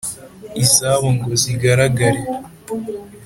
[0.63, 2.21] Izabo ngo zigaragare,